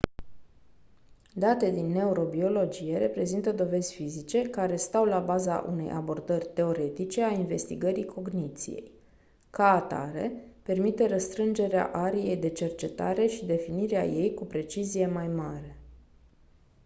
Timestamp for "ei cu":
14.05-14.45